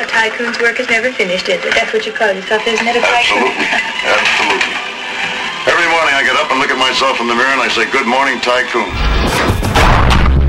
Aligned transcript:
A 0.00 0.06
tycoon's 0.06 0.58
work 0.60 0.80
is 0.80 0.88
never 0.88 1.12
finished, 1.12 1.48
is 1.48 1.62
it? 1.62 1.74
That's 1.74 1.92
what 1.92 2.06
you 2.06 2.12
call 2.12 2.32
yourself, 2.32 2.66
isn't 2.66 2.86
it? 2.88 2.96
A 2.96 3.00
tycoon? 3.00 3.36
Absolutely. 3.36 3.66
Absolutely. 4.08 4.74
Every 5.68 5.88
morning 5.92 6.14
I 6.16 6.22
get 6.24 6.36
up 6.36 6.50
and 6.50 6.58
look 6.58 6.70
at 6.70 6.78
myself 6.78 7.20
in 7.20 7.28
the 7.28 7.34
mirror 7.34 7.52
and 7.52 7.60
I 7.60 7.68
say, 7.68 7.84
Good 7.92 8.06
morning, 8.08 8.40
tycoon. 8.40 8.88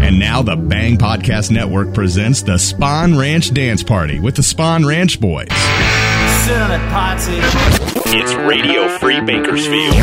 And 0.01 0.17
now 0.19 0.41
the 0.41 0.55
Bang 0.55 0.97
Podcast 0.97 1.51
Network 1.51 1.93
presents 1.93 2.41
the 2.41 2.57
Spawn 2.57 3.17
Ranch 3.17 3.53
Dance 3.53 3.83
Party 3.83 4.19
with 4.21 4.35
the 4.35 4.43
Spawn 4.43 4.85
Ranch 4.85 5.19
Boys. 5.19 5.47
It's 8.13 8.33
Radio 8.35 8.87
Free 8.99 9.19
Bakersfield. 9.21 9.93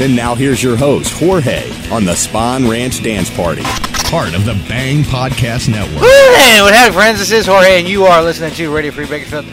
And 0.00 0.14
now 0.14 0.34
here's 0.34 0.62
your 0.62 0.76
host, 0.76 1.12
Jorge, 1.18 1.70
on 1.90 2.04
the 2.04 2.14
Spawn 2.14 2.68
Ranch 2.68 3.02
Dance 3.02 3.30
Party, 3.30 3.62
part 4.12 4.34
of 4.34 4.44
the 4.44 4.52
Bang 4.68 5.04
Podcast 5.04 5.70
Network. 5.70 6.02
Hey, 6.02 6.60
what 6.60 6.74
happened, 6.74 6.94
friends? 6.94 7.18
This 7.18 7.32
is 7.32 7.46
Jorge, 7.46 7.78
and 7.78 7.88
you 7.88 8.04
are 8.04 8.22
listening 8.22 8.52
to 8.52 8.70
Radio 8.70 8.92
Free 8.92 9.06
Bakersfield, 9.06 9.46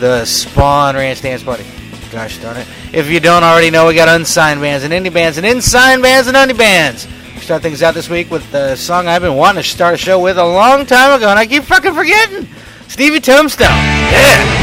the 0.00 0.24
Spawn 0.24 0.96
Ranch 0.96 1.22
Dance 1.22 1.44
Party. 1.44 1.64
Gosh 2.10 2.38
darn 2.38 2.56
it. 2.56 2.66
If 2.92 3.08
you 3.08 3.20
don't 3.20 3.44
already 3.44 3.70
know, 3.70 3.86
we 3.86 3.94
got 3.94 4.08
unsigned 4.08 4.60
bands 4.60 4.82
and 4.82 4.92
indie 4.92 5.14
bands 5.14 5.38
and 5.38 5.46
unsigned 5.46 6.02
bands 6.02 6.26
and 6.26 6.36
indie 6.36 6.58
bands. 6.58 7.06
We 7.36 7.40
start 7.40 7.62
things 7.62 7.84
out 7.84 7.94
this 7.94 8.10
week 8.10 8.32
with 8.32 8.50
the 8.50 8.74
song 8.74 9.06
I've 9.06 9.22
been 9.22 9.36
wanting 9.36 9.62
to 9.62 9.68
start 9.68 9.94
a 9.94 9.96
show 9.96 10.18
with 10.18 10.38
a 10.38 10.44
long 10.44 10.86
time 10.86 11.16
ago, 11.16 11.28
and 11.28 11.38
I 11.38 11.46
keep 11.46 11.62
fucking 11.62 11.94
forgetting. 11.94 12.48
Stevie 12.88 13.20
Tombstone. 13.20 13.68
Yeah. 13.68 14.53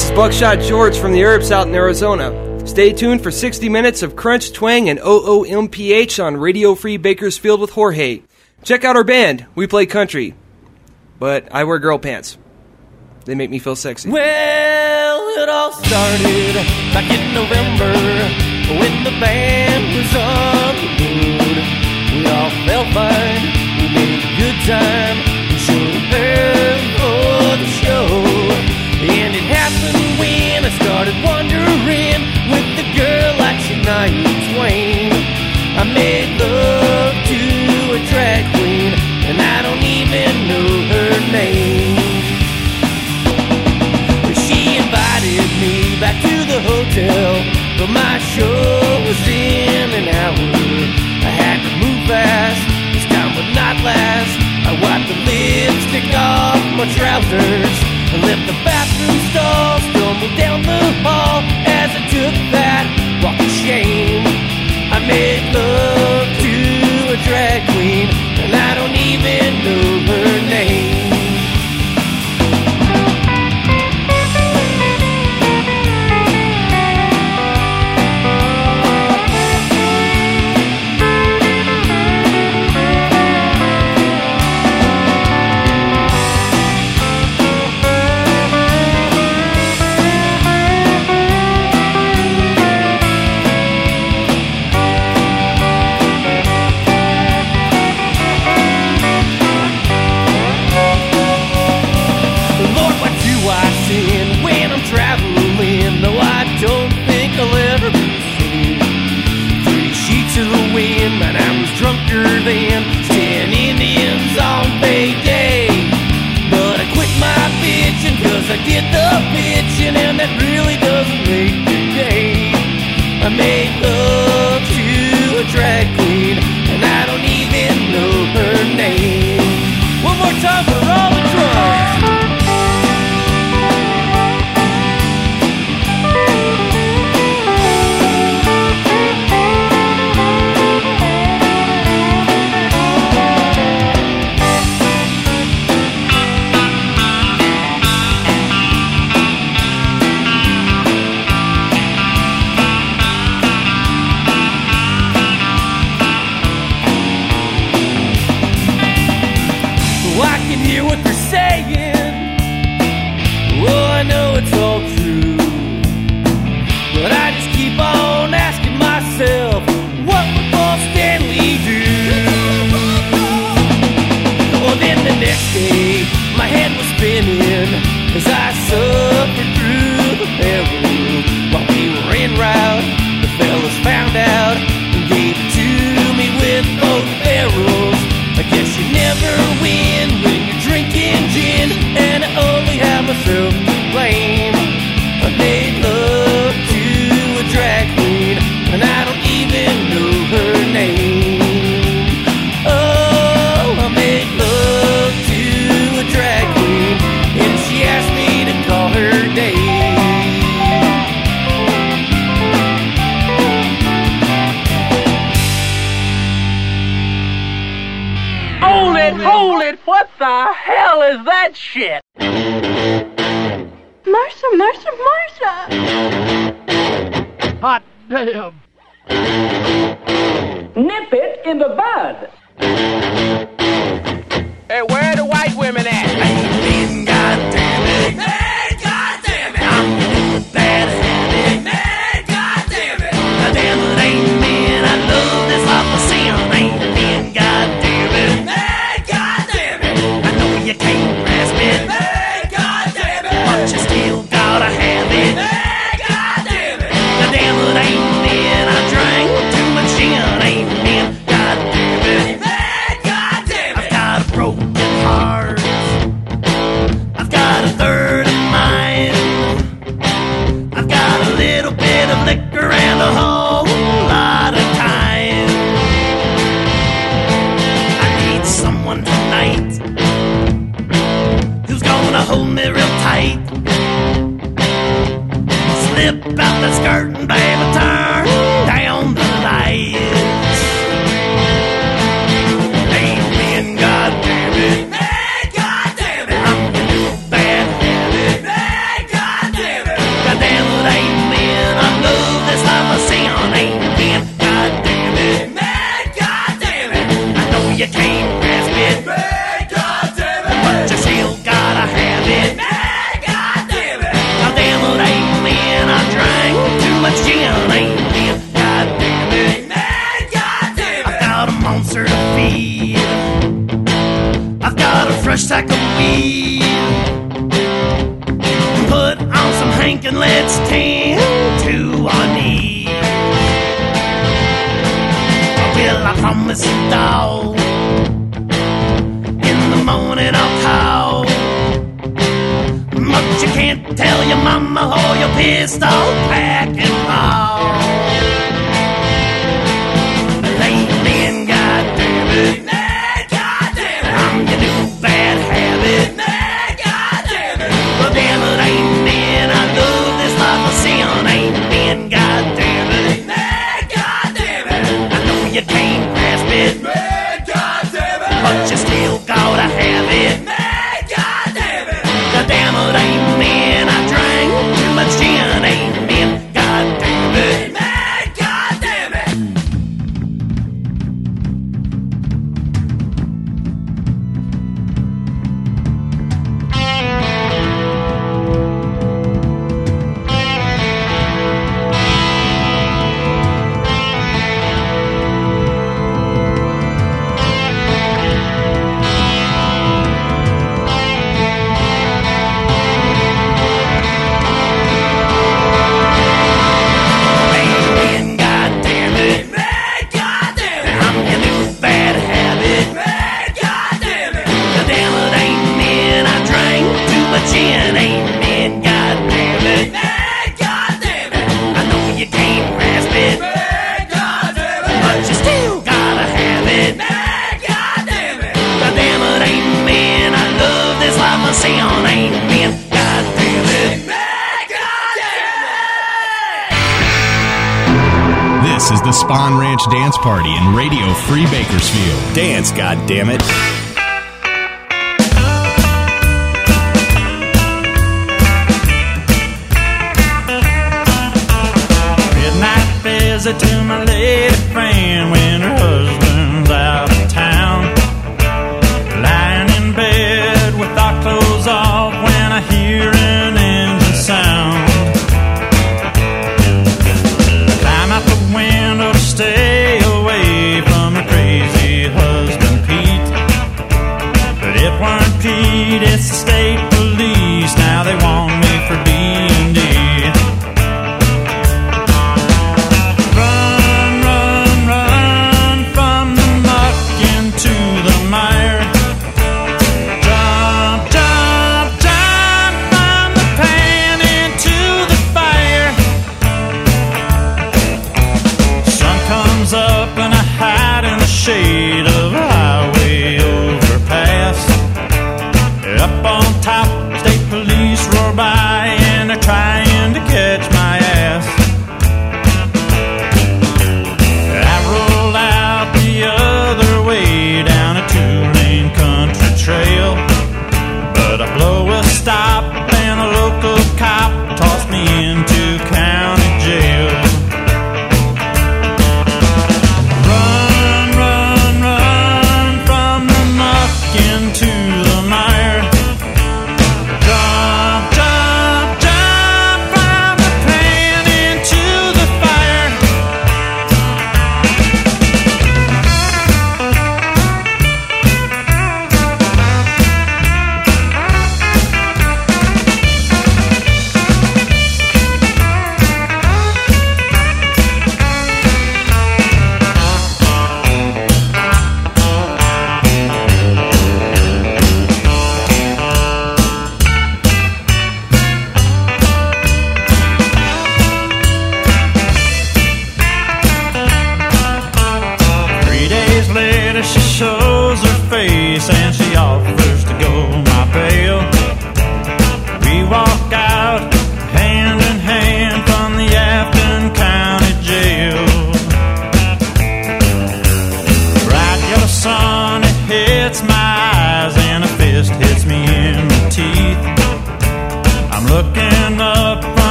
This 0.00 0.08
is 0.08 0.16
Buckshot 0.16 0.60
George 0.60 0.96
from 0.96 1.12
the 1.12 1.22
Herbs 1.24 1.52
out 1.52 1.68
in 1.68 1.74
Arizona. 1.74 2.66
Stay 2.66 2.90
tuned 2.90 3.22
for 3.22 3.30
60 3.30 3.68
minutes 3.68 4.02
of 4.02 4.16
Crunch, 4.16 4.50
Twang, 4.50 4.88
and 4.88 4.98
OOMPH 4.98 6.24
on 6.24 6.38
Radio 6.38 6.74
Free 6.74 6.96
Bakersfield 6.96 7.60
with 7.60 7.68
Jorge. 7.68 8.22
Check 8.62 8.82
out 8.86 8.96
our 8.96 9.04
band. 9.04 9.44
We 9.54 9.66
play 9.66 9.84
country. 9.84 10.34
But 11.18 11.52
I 11.52 11.64
wear 11.64 11.78
girl 11.78 11.98
pants. 11.98 12.38
They 13.26 13.34
make 13.34 13.50
me 13.50 13.58
feel 13.58 13.76
sexy. 13.76 14.08
Well, 14.08 15.38
it 15.38 15.50
all 15.50 15.72
started 15.72 16.54
back 16.94 17.10
in 17.10 17.34
November 17.34 17.92
when 18.80 19.04
the 19.04 19.10
band 19.20 19.84
was 19.94 20.14
on 20.16 20.76
the 20.96 21.10
road. 21.36 21.58
We 22.16 22.26
all 22.26 22.50
felt 22.64 22.88
fine. 22.94 23.42
We 23.76 23.92
made 23.92 24.16
a 24.16 24.36
good 24.40 24.56
time. 24.66 25.18
We 25.50 25.58
showed 25.58 26.14
up 26.14 26.99
started 30.82 31.16
wandering 31.24 32.20
with 32.52 32.68
the 32.78 32.86
girl 32.96 33.34
I 33.38 33.52
Shania 33.64 34.32
Twain. 34.50 35.12
I 35.80 35.84
made 35.84 36.30
love 36.40 37.14
to 37.30 37.42
a 37.96 38.00
drag 38.10 38.42
queen, 38.56 38.92
and 39.28 39.36
I 39.40 39.62
don't 39.66 39.84
even 39.84 40.32
know 40.50 40.70
her 40.92 41.12
name. 41.32 41.96
But 44.24 44.36
she 44.44 44.76
invited 44.82 45.48
me 45.62 46.00
back 46.00 46.16
to 46.26 46.36
the 46.52 46.60
hotel, 46.70 47.28
but 47.78 47.90
my 47.92 48.18
show 48.18 48.60
was 49.06 49.20
in 49.28 49.88
an 50.00 50.06
hour. 50.20 50.48
I 51.28 51.32
had 51.42 51.58
to 51.64 51.70
move 51.82 52.00
fast, 52.08 52.62
this 52.92 53.06
time 53.12 53.30
would 53.36 53.52
not 53.54 53.76
last. 53.84 54.34
I 54.68 54.72
wiped 54.82 55.08
the 55.10 55.18
lipstick 55.28 56.08
off 56.14 56.60
my 56.76 56.86
trousers. 56.96 57.69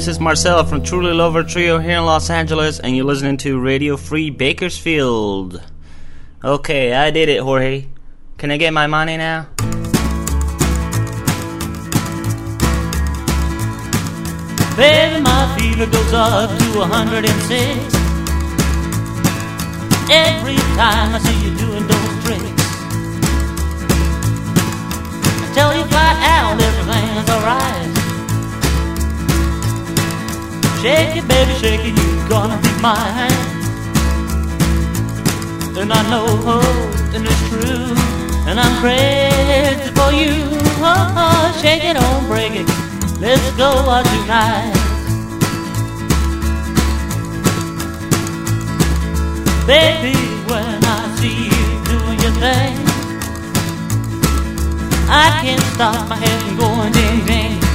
This 0.00 0.08
is 0.08 0.18
Marcel 0.18 0.64
from 0.64 0.82
Truly 0.82 1.12
Lover 1.12 1.42
Trio 1.42 1.78
here 1.78 1.98
in 1.98 2.06
Los 2.06 2.30
Angeles, 2.30 2.80
and 2.80 2.96
you're 2.96 3.04
listening 3.04 3.36
to 3.36 3.60
Radio 3.60 3.98
Free 3.98 4.30
Bakersfield. 4.30 5.62
Okay, 6.42 6.94
I 6.94 7.10
did 7.10 7.28
it, 7.28 7.42
Jorge. 7.42 7.84
Can 8.38 8.50
I 8.50 8.56
get 8.56 8.72
my 8.72 8.86
money 8.86 9.18
now? 9.18 9.46
Baby, 14.74 15.20
my 15.20 15.54
fever 15.58 15.84
goes 15.84 16.12
up 16.14 16.48
to 16.48 16.78
106 16.78 17.94
Every 20.10 20.56
time 20.80 21.14
I 21.14 21.18
see 21.18 21.44
you 21.44 21.54
doing 21.58 21.86
those 21.86 22.24
tricks 22.24 22.64
I 25.42 25.52
tell 25.54 25.76
you 25.76 25.84
flat 25.84 26.16
out 26.24 26.58
everything's 26.58 27.28
alright 27.28 27.89
Shake 30.82 31.16
it, 31.16 31.28
baby, 31.28 31.52
shake 31.60 31.80
it, 31.84 31.94
you're 31.96 32.28
gonna 32.28 32.56
be 32.62 32.72
mine 32.80 33.30
And 35.78 35.92
I 35.92 36.02
know, 36.10 36.26
oh, 36.28 37.12
and 37.14 37.26
it's 37.26 37.48
true 37.48 37.94
And 38.48 38.58
I'm 38.58 38.80
crazy 38.80 39.90
for 39.94 40.10
you 40.12 40.58
oh, 40.82 41.14
oh, 41.16 41.58
Shake 41.60 41.84
it, 41.84 41.94
don't 41.94 42.26
break 42.26 42.52
it 42.52 42.90
Let's 43.20 43.54
go 43.58 43.68
out 43.68 44.06
tonight. 44.06 44.72
Baby, 49.66 50.16
when 50.48 50.82
I 50.82 51.16
see 51.20 51.44
you 51.44 51.84
doing 51.84 52.18
your 52.18 52.32
thing, 52.40 52.78
I 55.06 55.38
can't 55.42 55.60
stop 55.74 56.08
my 56.08 56.16
head 56.16 56.42
from 56.44 56.56
going 56.56 56.92
ding 56.92 57.26
ding. 57.26 57.69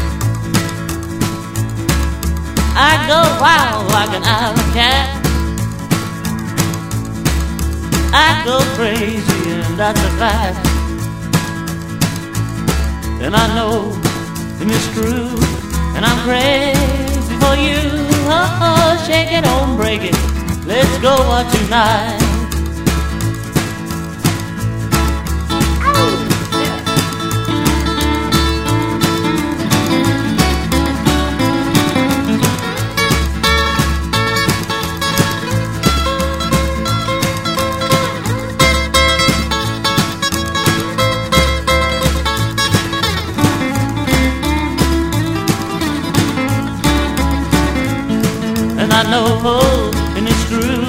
I 2.77 3.07
go 3.07 3.19
wild 3.39 3.87
like 3.91 4.11
an 4.15 4.23
island 4.23 4.73
cat. 4.73 5.07
I 8.13 8.43
go 8.45 8.59
crazy, 8.75 9.51
and 9.51 9.79
that's 9.79 9.99
a 9.99 10.11
fact. 10.19 10.67
And 13.21 13.35
I 13.35 13.47
know 13.55 14.05
and 14.61 14.71
it's 14.71 14.87
true, 14.93 15.29
and 15.95 16.05
I'm 16.05 16.19
crazy 16.23 17.35
for 17.39 17.55
you. 17.55 17.79
Oh, 18.27 18.59
oh, 18.61 19.03
shake 19.05 19.31
it, 19.31 19.43
don't 19.43 19.75
break 19.75 20.01
it. 20.01 20.15
Let's 20.65 20.97
go 20.99 21.11
out 21.11 21.51
tonight. 21.53 22.24
I 48.97 49.03
know, 49.11 49.91
and 50.15 50.25
it's 50.25 50.45
true. 50.47 50.87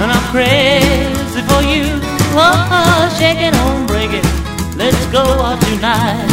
And 0.00 0.08
I'm 0.10 0.24
crazy 0.32 1.42
for 1.44 1.60
you. 1.60 2.00
Oh, 2.32 3.16
shake 3.18 3.36
it 3.36 3.52
on, 3.52 3.86
break 3.86 4.16
it. 4.16 4.24
Let's 4.80 4.96
go 5.12 5.20
out 5.20 5.60
tonight. 5.60 6.24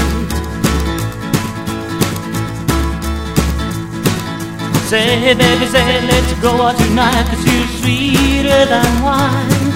Say, 4.88 5.36
baby, 5.36 5.66
say, 5.66 6.00
let's 6.08 6.32
go 6.40 6.52
out 6.64 6.78
tonight, 6.78 7.28
cause 7.28 7.44
you're 7.44 7.68
sweeter 7.84 8.64
than 8.72 9.04
wine. 9.04 9.68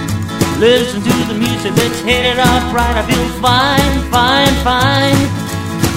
Listen 0.57 1.03
to 1.03 1.15
the 1.27 1.35
music, 1.37 1.75
let's 1.75 1.99
hit 1.99 2.25
it 2.31 2.39
off 2.39 2.73
right. 2.73 2.95
I 2.95 3.03
feel 3.11 3.27
fine, 3.43 3.95
fine, 4.09 4.55
fine. 4.63 5.19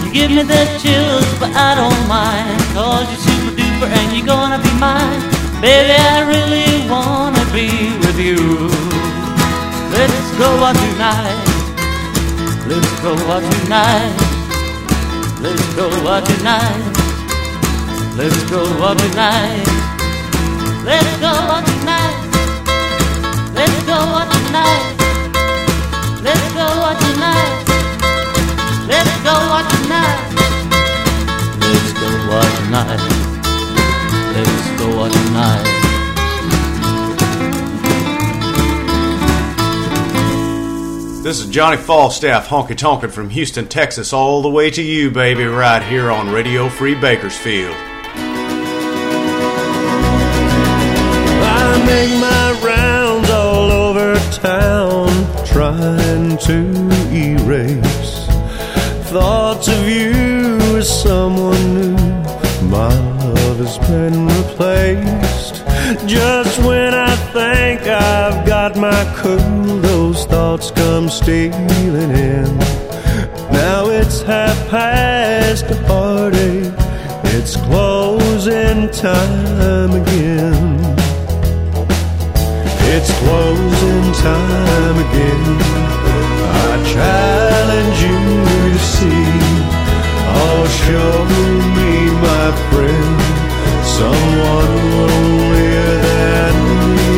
You 0.04 0.12
give 0.12 0.30
me 0.32 0.42
the 0.42 0.66
chills, 0.82 1.30
but 1.38 1.54
I 1.54 1.76
don't 1.78 2.08
mind. 2.08 2.58
Cause 2.74 3.06
you're 3.06 3.37
super 3.78 3.92
and 3.92 4.16
you're 4.16 4.26
gonna 4.26 4.58
be 4.58 4.72
mine. 4.80 5.20
Baby, 5.60 5.94
I 5.94 6.20
really 6.26 6.88
wanna 6.90 7.44
be 7.52 7.68
with 8.02 8.18
you. 8.18 8.38
Let's 9.94 10.28
go 10.38 10.48
out 10.66 10.76
tonight. 10.76 11.38
Let's 12.66 12.92
go 13.02 13.12
out 13.32 13.42
tonight. 13.52 14.16
Let's 15.40 15.74
go 15.74 15.86
out 16.08 16.24
tonight. 16.26 16.82
Let's 18.16 18.42
go 18.50 18.62
out 18.82 18.98
tonight. 18.98 19.66
Let's 20.84 21.12
go 21.20 21.32
out 21.54 21.64
tonight. 21.66 22.16
Let's 23.54 23.82
go 23.86 23.98
out 24.18 24.28
tonight. 24.34 24.86
Let's 26.24 26.52
go 26.54 26.66
out 26.88 26.98
tonight. 27.04 27.54
Let's 28.88 29.16
go 29.26 29.34
out 29.56 29.66
tonight. 29.70 30.22
Let's 31.60 31.92
go 31.92 32.08
out 32.34 32.50
tonight. 32.58 33.17
Let's 34.96 35.14
go. 35.14 35.78
This 41.22 41.40
is 41.40 41.48
Johnny 41.50 41.76
Falstaff, 41.76 42.48
honky 42.48 42.74
tonkin' 42.74 43.10
from 43.10 43.28
Houston, 43.28 43.68
Texas, 43.68 44.14
all 44.14 44.40
the 44.40 44.48
way 44.48 44.70
to 44.70 44.82
you, 44.82 45.10
baby, 45.10 45.44
right 45.44 45.82
here 45.82 46.10
on 46.10 46.30
Radio 46.30 46.70
Free 46.70 46.94
Bakersfield. 46.94 47.76
I 51.44 51.82
make 51.84 52.10
my 52.18 52.52
rounds 52.66 53.28
all 53.28 53.70
over 53.70 54.14
town, 54.30 55.08
trying 55.44 56.38
to 56.38 56.88
erase 57.12 58.26
thoughts 59.10 59.68
of 59.68 59.86
you 59.86 60.78
as 60.78 61.02
someone 61.02 61.47
new. 61.47 61.47
My 61.47 61.47
been 63.88 64.26
replaced. 64.26 65.64
Just 66.06 66.58
when 66.62 66.94
I 66.94 67.16
think 67.32 67.80
I've 67.82 68.46
got 68.46 68.76
my 68.76 69.02
cool, 69.16 69.80
those 69.80 70.26
thoughts 70.26 70.70
come 70.70 71.08
stealing 71.08 72.10
in. 72.10 72.58
Now 73.50 73.88
it's 73.88 74.20
half 74.22 74.56
past 74.68 75.68
the 75.68 75.76
party, 75.86 76.70
it's 77.36 77.56
closing 77.56 78.90
time 78.90 79.92
again. 80.02 80.78
It's 82.94 83.12
closing 83.20 84.12
time 84.24 84.96
again. 85.06 85.44
I 86.60 86.74
challenge 86.94 87.98
you 88.08 88.20
to 88.72 88.78
see. 88.94 89.28
Oh, 90.40 90.60
show 90.84 91.12
me, 91.76 91.92
my 92.26 92.48
friend, 92.70 92.97
someone 93.98 94.72
lonelier 94.94 95.94
than 96.08 96.54
me. 96.96 97.16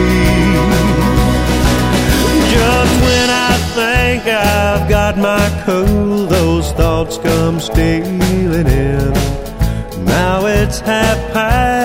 Just 2.55 2.95
when 3.07 3.29
I 3.51 3.53
think 3.79 4.21
I've 4.27 4.89
got 4.89 5.19
my 5.19 5.47
cool, 5.67 6.27
those 6.27 6.73
thoughts 6.73 7.19
come 7.19 7.61
stealing 7.61 8.67
in. 8.67 9.13
Now 10.05 10.47
it's 10.47 10.81
half 10.81 11.19
past 11.35 11.80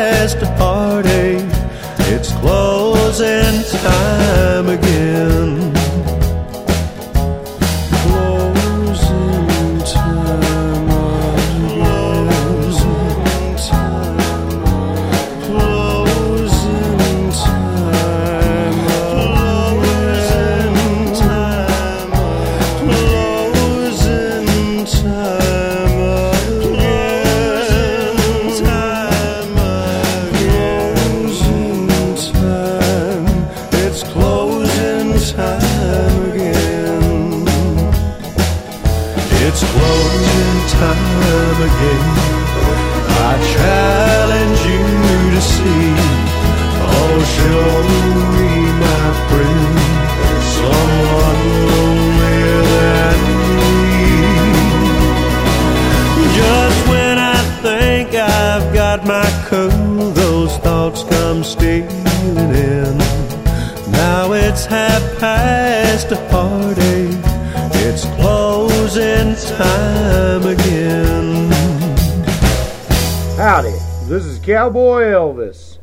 this 74.16 74.28
is 74.28 74.40
Cowboy 74.40 75.02
Elvis, 75.02 75.80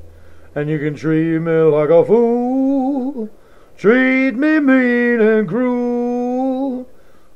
and 0.54 0.70
you 0.70 0.78
can 0.78 0.94
treat 0.94 1.38
me 1.38 1.52
like 1.52 1.90
a 1.90 2.02
fool, 2.02 3.28
treat 3.76 4.30
me 4.30 4.58
mean 4.58 5.20
and 5.20 5.46
cruel. 5.46 6.88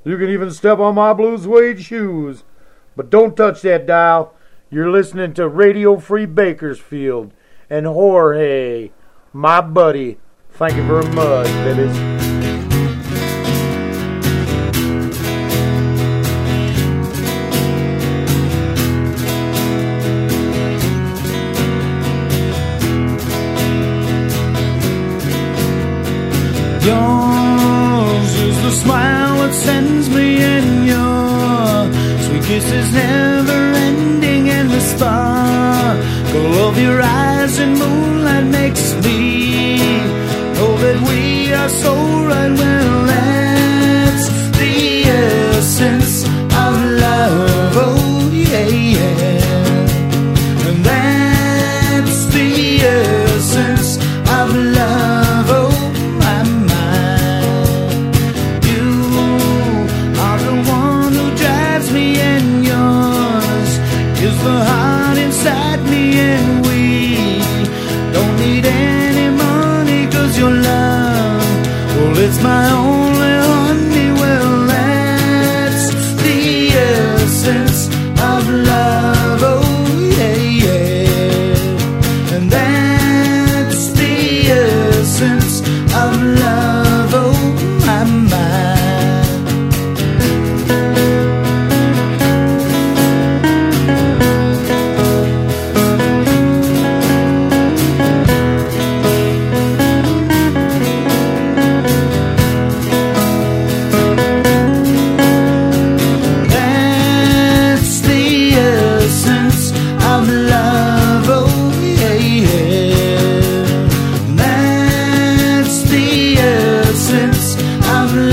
You 0.04 0.16
can 0.16 0.30
even 0.30 0.50
step 0.50 0.78
on 0.78 0.94
my 0.94 1.12
blue 1.12 1.36
suede 1.36 1.82
shoes, 1.82 2.44
but 2.96 3.10
don't 3.10 3.36
touch 3.36 3.60
that 3.60 3.84
dial. 3.84 4.32
You're 4.70 4.90
listening 4.90 5.34
to 5.34 5.46
Radio 5.48 5.98
Free 5.98 6.24
Bakersfield 6.24 7.34
and 7.68 7.84
Jorge, 7.84 8.90
my 9.34 9.60
buddy. 9.60 10.16
Thank 10.52 10.76
you 10.76 10.82
very 10.84 11.12
much, 11.12 11.46
babies. 11.46 12.15
Yours 26.86 28.32
is 28.48 28.62
the 28.62 28.70
smile 28.70 29.38
that 29.42 29.52
sends 29.52 30.08
me 30.08 30.26
in 30.56 30.84
your 30.84 31.92
sweet 32.24 32.44
kisses 32.44 32.92
never 32.92 33.60
ending 33.88 34.50
and 34.50 34.70
the 34.70 34.80
sparkle 34.92 36.52
of 36.68 36.78
your 36.78 37.02
eyes 37.02 37.58
in 37.58 37.70
moonlight 37.76 38.46
makes 38.60 38.94
me 39.04 39.78
know 40.54 40.72
that 40.84 40.98
we 41.08 41.52
are 41.52 41.68
so 41.68 41.92
right 42.30 42.52
well 42.62 42.95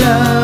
love. 0.04 0.43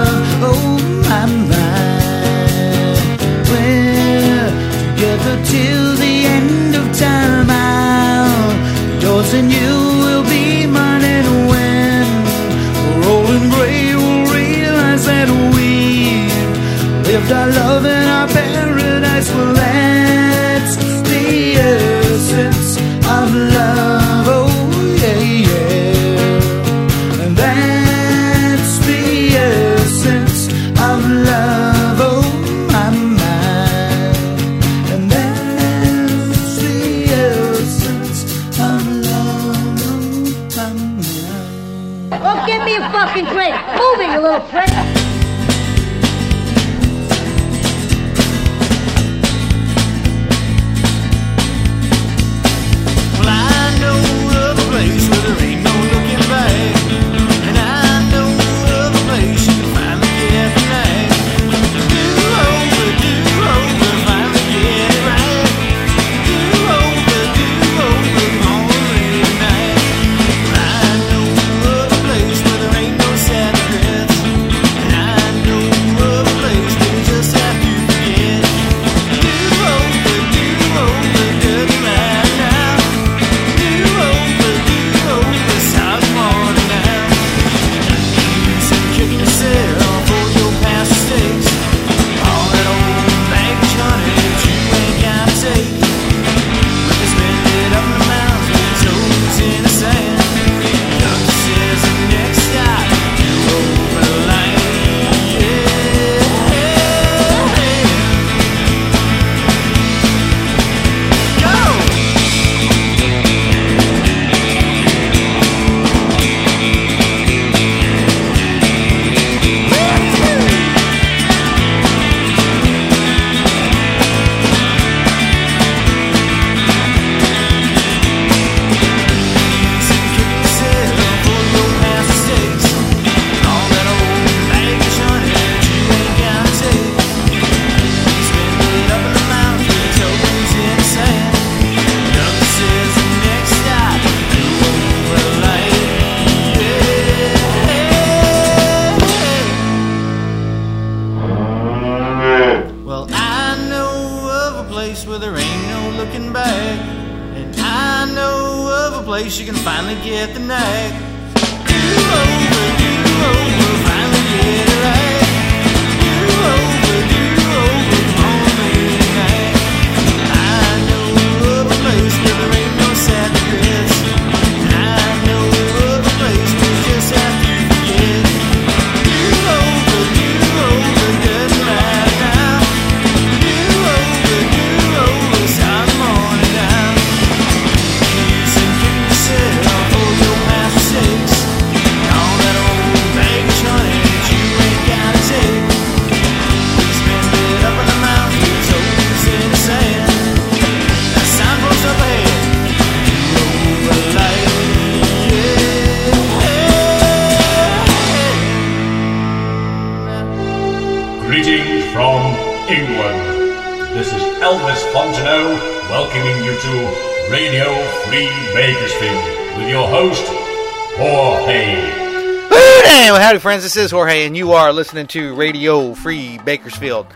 Friends. 223.41 223.63
This 223.63 223.77
is 223.77 223.91
Jorge, 223.91 224.27
and 224.27 224.37
you 224.37 224.53
are 224.53 224.71
listening 224.71 225.07
to 225.09 225.35
Radio 225.35 225.95
Free 225.95 226.37
Bakersfield, 226.39 227.07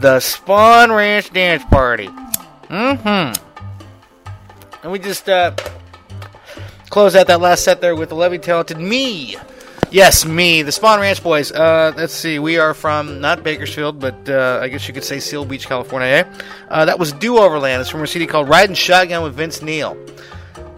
the 0.00 0.18
Spawn 0.18 0.90
Ranch 0.90 1.30
Dance 1.30 1.62
Party. 1.64 2.08
Mm-hmm. 2.68 3.40
And 4.82 4.92
we 4.92 4.98
just 4.98 5.28
uh, 5.28 5.54
close 6.88 7.14
out 7.14 7.26
that 7.26 7.42
last 7.42 7.64
set 7.64 7.82
there 7.82 7.94
with 7.94 8.08
the 8.08 8.14
Levy 8.14 8.38
Talented 8.38 8.78
Me. 8.78 9.36
Yes, 9.90 10.24
me, 10.24 10.62
the 10.62 10.72
Spawn 10.72 11.00
Ranch 11.00 11.22
Boys. 11.22 11.52
Uh, 11.52 11.92
let's 11.96 12.14
see, 12.14 12.38
we 12.38 12.56
are 12.58 12.72
from 12.72 13.20
not 13.20 13.42
Bakersfield, 13.42 14.00
but 14.00 14.28
uh, 14.28 14.60
I 14.62 14.68
guess 14.68 14.88
you 14.88 14.94
could 14.94 15.04
say 15.04 15.20
Seal 15.20 15.44
Beach, 15.44 15.66
California. 15.66 16.08
Eh? 16.08 16.24
Uh, 16.70 16.86
that 16.86 16.98
was 16.98 17.12
Do 17.12 17.36
Overland. 17.36 17.82
It's 17.82 17.90
from 17.90 18.02
a 18.02 18.06
CD 18.06 18.26
called 18.26 18.48
Riding 18.48 18.74
Shotgun 18.74 19.22
with 19.22 19.34
Vince 19.34 19.60
Neil. 19.60 19.96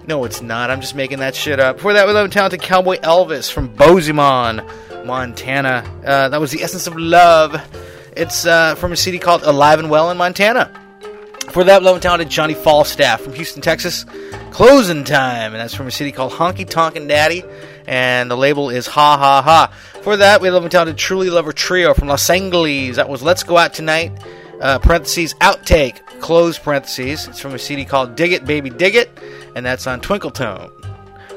No, 0.09 0.25
it's 0.25 0.43
not. 0.43 0.71
I'm 0.71 0.81
just 0.81 0.95
making 0.95 1.19
that 1.21 1.35
shit 1.35 1.59
up. 1.61 1.77
Before 1.77 1.93
that, 1.93 2.07
we 2.07 2.13
love 2.13 2.31
talented 2.31 2.61
Cowboy 2.61 2.99
Elvis 2.99 3.51
from 3.51 3.69
Bozeman, 3.69 4.65
Montana. 5.07 5.85
Uh, 6.05 6.29
that 6.29 6.41
was 6.41 6.51
The 6.51 6.63
Essence 6.63 6.87
of 6.87 6.97
Love. 6.97 7.57
It's 8.17 8.45
uh, 8.47 8.75
from 8.75 8.93
a 8.93 8.97
CD 8.97 9.19
called 9.19 9.43
Alive 9.43 9.79
and 9.79 9.91
Well 9.91 10.11
in 10.11 10.17
Montana. 10.17 10.71
For 11.51 11.65
that, 11.65 11.83
love 11.83 11.95
and 11.95 12.03
talented 12.03 12.29
Johnny 12.29 12.55
Falstaff 12.55 13.21
from 13.21 13.33
Houston, 13.35 13.63
Texas. 13.63 14.05
Closing 14.51 15.05
time, 15.05 15.53
and 15.53 15.61
that's 15.61 15.75
from 15.75 15.87
a 15.87 15.91
city 15.91 16.13
called 16.13 16.33
Honky 16.33 16.69
Tonkin' 16.69 17.07
Daddy, 17.07 17.45
and 17.87 18.31
the 18.31 18.37
label 18.37 18.71
is 18.71 18.87
Ha 18.87 19.17
Ha 19.17 19.43
Ha. 19.43 19.73
For 20.03 20.17
that, 20.17 20.41
we 20.41 20.51
love 20.51 20.63
and 20.63 20.73
talented 20.73 20.97
Truly 20.97 21.31
Lover 21.31 21.53
Trio 21.53 21.95
from 21.95 22.09
Los 22.09 22.29
Angeles. 22.29 22.97
That 22.97 23.09
was 23.09 23.23
Let's 23.23 23.43
Go 23.43 23.59
Out 23.59 23.75
Tonight, 23.75 24.13
uh, 24.61 24.79
parentheses, 24.79 25.35
outtake, 25.35 26.05
close 26.21 26.59
parentheses. 26.59 27.29
It's 27.29 27.41
from 27.41 27.55
a 27.55 27.59
CD 27.59 27.85
called 27.85 28.17
Dig 28.17 28.33
It 28.33 28.45
Baby 28.45 28.71
Dig 28.71 28.95
It, 28.95 29.11
and 29.55 29.65
that's 29.65 29.87
on 29.87 30.01
Twinkle 30.01 30.31
Tone. 30.31 30.71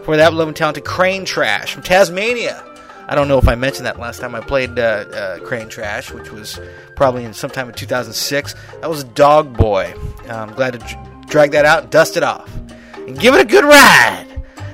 For 0.05 0.17
that, 0.17 0.33
love 0.33 0.47
and 0.47 0.57
talented 0.57 0.85
Crane 0.85 1.25
Trash 1.25 1.73
from 1.73 1.83
Tasmania. 1.83 2.65
I 3.09 3.15
don't 3.15 3.27
know 3.27 3.39
if 3.39 3.47
I 3.47 3.55
mentioned 3.55 3.87
that 3.87 3.99
last 3.99 4.21
time 4.21 4.35
I 4.35 4.39
played 4.39 4.77
uh, 4.77 4.81
uh, 4.81 5.39
Crane 5.39 5.67
Trash, 5.67 6.11
which 6.11 6.31
was 6.31 6.59
probably 6.95 7.25
in 7.25 7.33
sometime 7.33 7.67
in 7.67 7.73
2006. 7.73 8.53
That 8.81 8.87
was 8.87 9.03
Dog 9.03 9.57
Boy. 9.57 9.91
Uh, 10.29 10.33
I'm 10.33 10.53
glad 10.53 10.79
to 10.79 11.23
drag 11.27 11.53
that 11.53 11.65
out, 11.65 11.89
dust 11.89 12.17
it 12.17 12.23
off, 12.23 12.55
and 12.95 13.19
give 13.19 13.33
it 13.33 13.41
a 13.41 13.45
good 13.45 13.63
ride. 13.63 14.27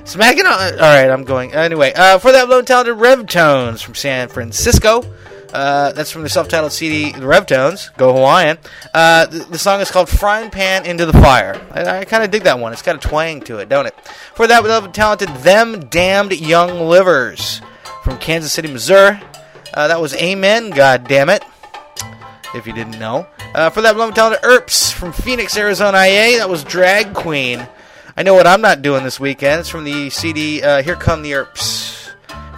Smack 0.04 0.36
it 0.36 0.44
on. 0.44 0.74
All 0.74 0.78
right, 0.80 1.10
I'm 1.10 1.24
going. 1.24 1.54
Anyway, 1.54 1.94
uh, 1.96 2.18
for 2.18 2.30
that 2.30 2.50
low 2.50 2.60
talented 2.60 2.98
Rev 2.98 3.26
Tones 3.26 3.80
from 3.80 3.94
San 3.94 4.28
Francisco. 4.28 5.02
Uh, 5.54 5.92
that's 5.92 6.10
from 6.10 6.22
the 6.22 6.28
self-titled 6.28 6.72
CD, 6.72 7.12
The 7.12 7.26
Rev 7.26 7.46
Go 7.46 8.12
Hawaiian. 8.12 8.58
Uh, 8.92 9.24
the, 9.24 9.38
the 9.44 9.58
song 9.58 9.80
is 9.80 9.90
called 9.90 10.10
"Frying 10.10 10.50
Pan 10.50 10.84
into 10.84 11.06
the 11.06 11.14
Fire." 11.14 11.58
I, 11.70 12.00
I 12.00 12.04
kind 12.04 12.22
of 12.22 12.30
dig 12.30 12.42
that 12.42 12.58
one. 12.58 12.74
It's 12.74 12.82
got 12.82 12.96
a 12.96 13.08
twang 13.08 13.40
to 13.42 13.58
it, 13.60 13.70
don't 13.70 13.86
it? 13.86 13.94
For 14.34 14.46
that 14.46 14.62
low 14.62 14.86
talented 14.88 15.30
Them 15.36 15.88
Damned 15.88 16.38
Young 16.38 16.80
Livers 16.80 17.62
from 18.06 18.18
Kansas 18.18 18.52
City, 18.52 18.68
Missouri. 18.72 19.18
Uh, 19.74 19.88
that 19.88 20.00
was 20.00 20.14
Amen. 20.14 20.70
God 20.70 21.08
damn 21.08 21.28
it 21.28 21.42
if 22.54 22.64
you 22.64 22.72
didn't 22.72 23.00
know. 23.00 23.26
Uh, 23.52 23.68
for 23.68 23.80
that 23.80 23.96
lovely 23.96 24.14
talented 24.14 24.40
Erps 24.44 24.92
from 24.92 25.12
Phoenix, 25.12 25.56
Arizona, 25.56 25.98
IA, 25.98 26.38
that 26.38 26.48
was 26.48 26.62
Drag 26.62 27.14
Queen. 27.14 27.66
I 28.16 28.22
know 28.22 28.32
what 28.32 28.46
I'm 28.46 28.60
not 28.60 28.80
doing 28.80 29.02
this 29.02 29.18
weekend. 29.18 29.58
It's 29.58 29.68
from 29.68 29.82
the 29.82 30.08
CD 30.10 30.62
uh, 30.62 30.82
Here 30.82 30.94
Come 30.94 31.22
the 31.22 31.32
Erps. 31.32 32.10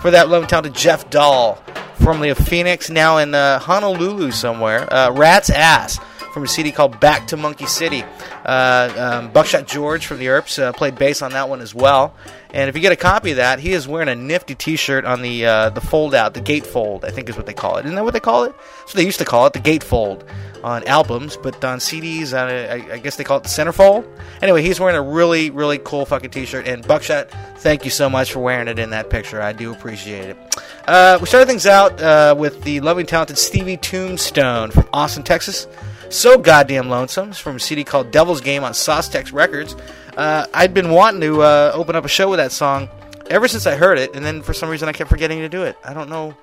For 0.03 0.11
that 0.11 0.29
lovely 0.29 0.49
talented 0.49 0.75
Jeff 0.75 1.09
Dahl, 1.09 1.55
formerly 1.95 2.29
of 2.29 2.37
Phoenix, 2.37 2.91
now 2.91 3.17
in 3.17 3.35
uh, 3.35 3.59
Honolulu 3.59 4.33
somewhere. 4.33 4.93
Uh, 4.93 5.13
Rat's 5.13 5.49
Ass 5.49 5.99
from 6.35 6.43
a 6.43 6.47
CD 6.47 6.73
called 6.73 7.01
Back 7.01 7.27
to 7.29 7.39
Monkey 7.39 7.67
City. 7.67 8.05
Uh, 8.49 9.19
um, 9.21 9.31
Buckshot 9.31 9.67
George 9.67 10.07
from 10.07 10.19
the 10.19 10.25
Erps 10.25 10.59
uh, 10.59 10.73
played 10.73 10.97
bass 10.97 11.21
on 11.21 11.33
that 11.33 11.51
one 11.51 11.61
as 11.61 11.75
well. 11.75 12.15
And 12.49 12.71
if 12.71 12.75
you 12.75 12.81
get 12.81 12.93
a 12.93 12.97
copy 12.97 13.33
of 13.33 13.37
that, 13.37 13.59
he 13.59 13.73
is 13.73 13.87
wearing 13.87 14.09
a 14.09 14.15
nifty 14.15 14.55
T-shirt 14.55 15.05
on 15.05 15.21
the 15.21 15.45
uh, 15.45 15.69
the 15.69 15.83
fold 15.83 16.15
out, 16.15 16.33
the 16.33 16.41
gatefold, 16.41 17.05
I 17.05 17.11
think 17.11 17.29
is 17.29 17.37
what 17.37 17.45
they 17.45 17.53
call 17.53 17.77
it. 17.77 17.85
Isn't 17.85 17.97
that 17.97 18.05
what 18.05 18.15
they 18.15 18.21
call 18.21 18.45
it? 18.45 18.55
So 18.87 18.97
they 18.97 19.05
used 19.05 19.19
to 19.19 19.27
call 19.27 19.45
it 19.45 19.53
the 19.53 19.59
gatefold 19.59 20.27
on 20.65 20.83
albums, 20.85 21.37
but 21.37 21.63
on 21.63 21.79
CDs, 21.79 22.33
uh, 22.33 22.73
I, 22.73 22.95
I 22.95 22.99
guess 23.01 23.17
they 23.17 23.25
call 23.25 23.37
it 23.37 23.43
the 23.43 23.51
centerfold. 23.51 24.09
Anyway, 24.41 24.63
he's 24.63 24.81
wearing 24.81 24.97
a 24.97 25.03
really 25.03 25.51
really 25.51 25.77
cool 25.77 26.07
fucking 26.07 26.31
T-shirt. 26.31 26.67
And 26.67 26.89
Buckshot, 26.89 27.31
thank 27.59 27.85
you 27.85 27.91
so 27.91 28.09
much 28.09 28.33
for 28.33 28.41
wearing 28.41 28.69
it 28.69 28.79
in 28.79 28.89
that 28.91 29.11
picture. 29.11 29.43
I 29.43 29.53
do 29.53 29.73
appreciate 29.73 30.31
it. 30.31 30.39
Uh, 30.87 31.19
we 31.21 31.27
started 31.27 31.49
things 31.49 31.67
out 31.67 32.01
uh, 32.01 32.35
with 32.35 32.63
the 32.63 32.81
loving 32.81 33.05
talented 33.05 33.37
Stevie 33.37 33.77
Tombstone 33.77 34.71
from 34.71 34.89
Austin, 34.95 35.23
Texas. 35.23 35.67
So 36.11 36.39
goddamn 36.39 36.89
lonesome. 36.89 37.31
It's 37.31 37.39
from 37.39 37.57
a 37.57 37.61
CD 37.61 37.85
called 37.85 38.11
Devil's 38.11 38.41
Game 38.41 38.65
on 38.65 38.73
Saustex 38.73 39.33
Records. 39.33 39.77
Uh, 40.17 40.47
I'd 40.55 40.73
been 40.73 40.91
wanting 40.91 41.21
to 41.21 41.43
uh, 41.43 41.73
open 41.75 41.97
up 41.97 42.05
a 42.05 42.09
show 42.09 42.31
with 42.31 42.39
that 42.39 42.51
song 42.51 42.89
ever 43.29 43.47
since 43.47 43.67
I 43.67 43.77
heard 43.77 43.99
it, 43.99 44.17
and 44.17 44.25
then 44.25 44.43
for 44.43 44.55
some 44.55 44.71
reason 44.71 44.89
I 44.89 44.93
kept 44.93 45.11
forgetting 45.11 45.41
to 45.41 45.49
do 45.49 45.65
it. 45.65 45.77
I 45.85 45.93
don't 45.93 46.09
know 46.09 46.35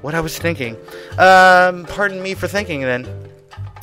what 0.00 0.14
I 0.14 0.20
was 0.20 0.38
thinking. 0.38 0.76
Um, 1.18 1.84
pardon 1.84 2.22
me 2.22 2.34
for 2.34 2.48
thinking 2.48 2.80
then. 2.80 3.06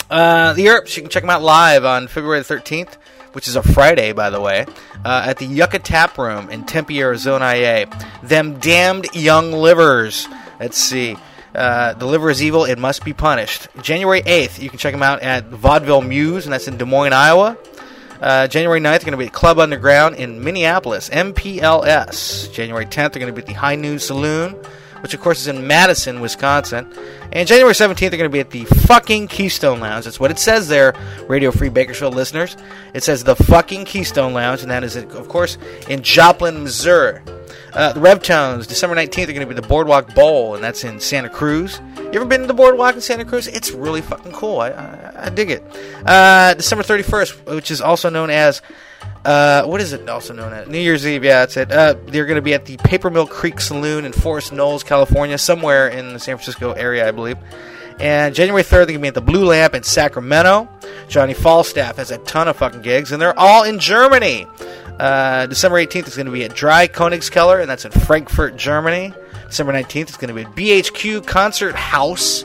Uh, 0.10 0.54
the 0.54 0.66
Erps, 0.66 0.96
you 0.98 1.04
can 1.04 1.12
check 1.12 1.22
them 1.22 1.30
out 1.30 1.44
live 1.44 1.86
on 1.86 2.08
February 2.08 2.42
the 2.42 2.56
13th, 2.56 2.96
which 3.34 3.48
is 3.48 3.56
a 3.56 3.62
Friday, 3.62 4.12
by 4.14 4.32
the 4.32 4.42
way, 4.42 4.66
uh, 5.06 5.24
at 5.28 5.38
the 5.38 5.46
Yucca 5.46 5.78
Tap 5.78 6.18
Room 6.18 6.50
in 6.50 6.66
Tempe, 6.66 7.00
Arizona, 7.00 7.54
IA. 7.54 7.88
Them 8.24 8.60
damned 8.60 9.08
young 9.14 9.52
livers. 9.52 10.28
Let's 10.60 10.78
see. 10.78 11.16
Uh, 11.54 11.94
the 11.94 12.06
liver 12.06 12.30
is 12.30 12.44
evil. 12.44 12.66
It 12.66 12.78
must 12.78 13.04
be 13.04 13.14
punished. 13.14 13.68
January 13.82 14.22
8th, 14.22 14.62
you 14.62 14.70
can 14.70 14.78
check 14.80 14.94
them 14.94 15.04
out 15.04 15.22
at 15.22 15.46
Vaudeville 15.48 16.02
Mews, 16.02 16.46
and 16.46 16.54
that's 16.54 16.68
in 16.68 16.78
Des 16.78 16.86
Moines, 16.86 17.14
Iowa. 17.14 17.58
Uh, 18.22 18.48
January 18.48 18.80
9th, 18.80 18.84
they're 18.84 19.00
going 19.00 19.12
to 19.12 19.18
be 19.18 19.28
at 19.28 19.34
Club 19.34 19.60
Underground 19.60 20.16
in 20.16 20.44
Minneapolis, 20.44 21.10
MPLS. 21.10 22.52
January 22.52 22.86
10th, 22.86 23.14
they're 23.14 23.22
going 23.22 23.28
to 23.28 23.34
be 23.34 23.42
at 23.42 23.48
the 23.48 23.54
High 23.54 23.76
Noon 23.76 23.98
Saloon, 23.98 24.56
which 25.02 25.14
of 25.14 25.22
course 25.22 25.40
is 25.40 25.48
in 25.48 25.66
Madison, 25.66 26.20
Wisconsin. 26.20 26.92
And 27.32 27.48
January 27.48 27.74
17th, 27.74 27.98
they're 28.00 28.10
going 28.12 28.24
to 28.24 28.30
be 28.30 28.42
at 28.42 28.52
the 28.52 28.66
fucking 28.66 29.30
Keystone 29.30 29.80
Lounge. 29.80 30.04
That's 30.04 30.20
what 30.20 30.32
it 30.32 30.40
says 30.40 30.68
there, 30.68 30.94
Radio 31.30 31.50
Free 31.52 31.70
Bakersfield 31.70 32.14
listeners. 32.14 32.58
It 32.94 33.04
says 33.04 33.24
the 33.24 33.38
fucking 33.38 33.86
Keystone 33.86 34.34
Lounge, 34.34 34.64
and 34.64 34.72
that 34.72 34.84
is, 34.84 34.98
of 34.98 35.30
course, 35.30 35.58
in 35.88 36.04
Joplin, 36.04 36.64
Missouri. 36.64 37.22
Uh, 37.74 37.94
the 37.94 38.00
Revtones, 38.00 38.68
December 38.68 38.96
19th, 38.96 39.30
are 39.30 39.34
going 39.34 39.40
to 39.42 39.46
be 39.46 39.54
the 39.54 39.68
Boardwalk 39.68 40.14
Bowl, 40.16 40.56
and 40.56 40.64
that's 40.64 40.84
in 40.84 41.00
Santa 41.00 41.30
Cruz. 41.30 41.80
You 41.98 42.12
ever 42.14 42.26
been 42.26 42.42
to 42.42 42.48
the 42.48 42.54
Boardwalk 42.54 42.96
in 42.96 43.02
Santa 43.02 43.26
Cruz? 43.26 43.48
It's 43.48 43.72
really 43.72 44.02
fucking 44.02 44.32
cool. 44.32 44.60
I, 44.60 44.70
I, 44.70 45.26
I 45.26 45.30
dig 45.30 45.52
it. 45.52 45.64
Uh, 46.06 46.56
December 46.56 46.84
31st, 46.84 47.56
which 47.56 47.70
is 47.70 47.82
also 47.82 48.10
known 48.10 48.30
as, 48.30 48.62
uh, 49.26 49.64
what 49.66 49.82
is 49.82 49.94
it 49.94 50.10
also 50.10 50.34
known 50.34 50.52
as? 50.54 50.68
New 50.68 50.80
Year's 50.80 51.06
Eve, 51.06 51.24
yeah, 51.24 51.42
that's 51.42 51.58
it. 51.58 51.72
Uh, 51.72 51.96
they're 52.08 52.26
going 52.26 52.38
to 52.38 52.42
be 52.42 52.54
at 52.54 52.66
the 52.66 52.78
Paper 52.78 53.10
Mill 53.10 53.28
Creek 53.28 53.60
Saloon 53.60 54.06
in 54.06 54.14
Forest 54.14 54.52
Knolls, 54.52 54.84
California, 54.84 55.38
somewhere 55.38 55.88
in 55.88 56.14
the 56.14 56.20
San 56.20 56.38
Francisco 56.38 56.72
area, 56.72 57.08
I 57.08 57.12
believe. 57.12 57.38
And 58.00 58.34
January 58.34 58.64
3rd, 58.64 58.70
they're 58.70 58.86
going 58.86 58.96
to 58.96 59.02
be 59.02 59.08
at 59.10 59.14
the 59.14 59.22
Blue 59.22 59.46
Lamp 59.46 59.76
in 59.76 59.84
Sacramento. 59.84 60.70
Johnny 61.10 61.34
Falstaff 61.34 61.98
has 61.98 62.12
a 62.12 62.18
ton 62.20 62.48
of 62.48 62.56
fucking 62.56 62.82
gigs, 62.82 63.12
and 63.12 63.22
they're 63.22 63.38
all 63.38 63.64
in 63.64 63.78
Germany. 63.78 64.48
Uh, 65.00 65.46
December 65.46 65.78
18th 65.78 66.08
is 66.08 66.16
going 66.16 66.26
to 66.26 66.32
be 66.32 66.44
at 66.44 66.52
Dreikönigskeller, 66.52 67.62
and 67.62 67.70
that's 67.70 67.86
in 67.86 67.92
Frankfurt, 67.92 68.58
Germany. 68.58 69.14
December 69.48 69.74
19th 69.74 70.10
is 70.10 70.18
going 70.18 70.28
to 70.28 70.34
be 70.34 70.44
at 70.44 70.56
BHQ 70.56 71.26
Concert 71.26 71.76
House, 71.76 72.44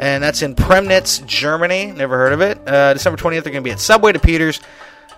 and 0.00 0.22
that's 0.22 0.42
in 0.42 0.54
Premnitz, 0.54 1.24
Germany. 1.24 1.92
Never 1.92 2.16
heard 2.16 2.32
of 2.32 2.40
it. 2.40 2.58
Uh, 2.66 2.92
December 2.94 3.16
20th, 3.16 3.44
they're 3.44 3.52
going 3.52 3.62
to 3.62 3.68
be 3.68 3.70
at 3.70 3.80
Subway 3.80 4.12
to 4.12 4.18
Peters, 4.18 4.60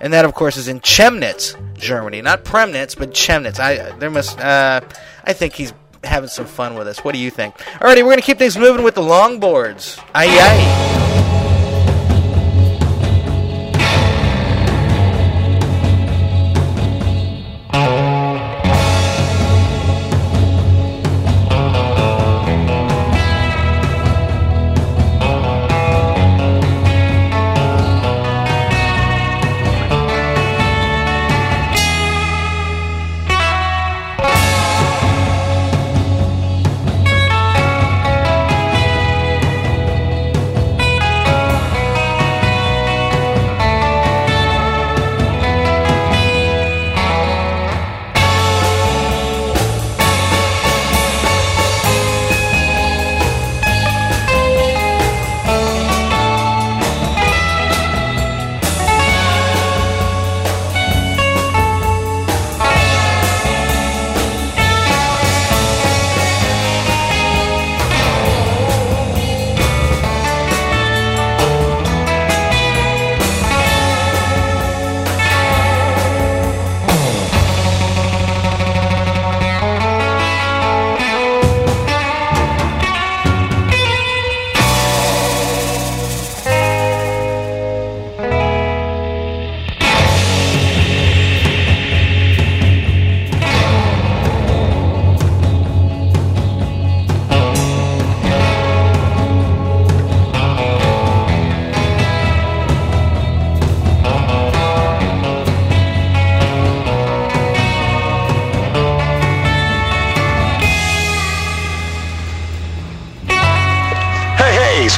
and 0.00 0.12
that, 0.12 0.24
of 0.24 0.34
course, 0.34 0.56
is 0.56 0.68
in 0.68 0.80
Chemnitz, 0.80 1.56
Germany. 1.74 2.20
Not 2.22 2.44
Premnitz, 2.44 2.96
but 2.96 3.11
Chemnitz. 3.12 3.58
I 3.58 3.96
there 3.98 4.11
must. 4.11 4.38
Uh, 4.38 4.80
I 5.24 5.32
think 5.32 5.54
he's 5.54 5.72
having 6.04 6.28
some 6.28 6.46
fun 6.46 6.74
with 6.74 6.88
us. 6.88 7.00
What 7.04 7.12
do 7.12 7.18
you 7.18 7.30
think? 7.30 7.56
Alrighty, 7.56 7.96
we're 7.96 8.04
going 8.04 8.16
to 8.16 8.22
keep 8.22 8.38
things 8.38 8.56
moving 8.56 8.84
with 8.84 8.94
the 8.94 9.02
longboards. 9.02 9.98
Aye 10.14 10.28
aye. 10.28 11.39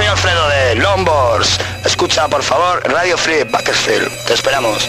Soy 0.02 0.08
Alfredo 0.08 0.48
de 0.48 0.74
Longboards. 0.76 1.58
Escucha, 1.84 2.28
por 2.28 2.42
favor, 2.42 2.82
Radio 2.90 3.16
Free 3.16 3.44
Bakersfield. 3.44 4.10
Te 4.26 4.34
esperamos. 4.34 4.88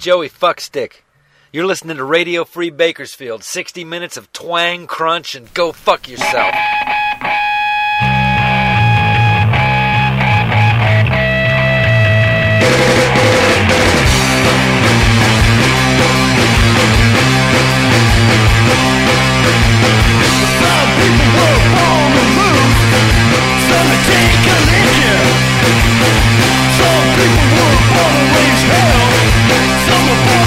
Joey 0.00 0.30
Fuckstick. 0.30 1.02
You're 1.52 1.66
listening 1.66 1.98
to 1.98 2.04
Radio 2.04 2.46
Free 2.46 2.70
Bakersfield 2.70 3.44
60 3.44 3.84
minutes 3.84 4.16
of 4.16 4.32
twang, 4.32 4.86
crunch, 4.86 5.34
and 5.34 5.52
go 5.52 5.72
fuck 5.72 6.08
yourself. 6.08 6.54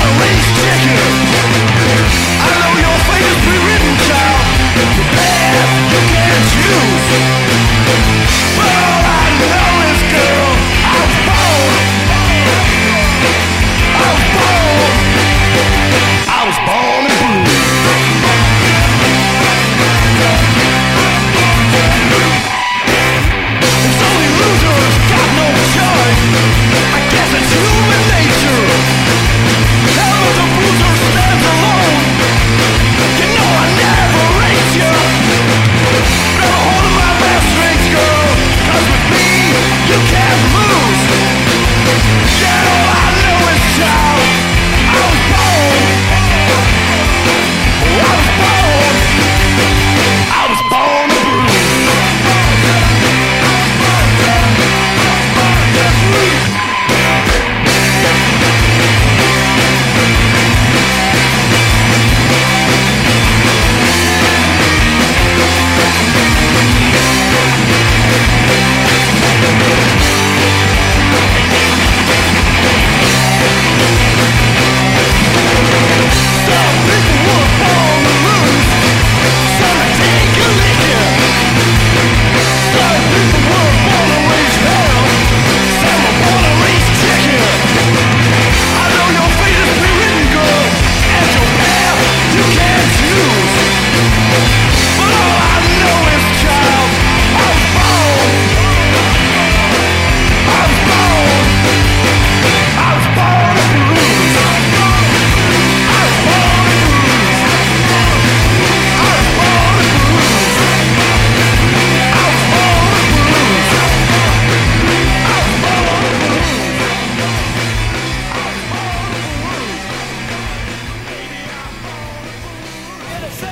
Police 0.04 0.52
it 0.66 1.33